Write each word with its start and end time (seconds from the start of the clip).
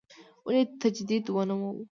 ولې 0.45 0.61
تجدید 0.81 1.25
ونوموو. 1.33 1.75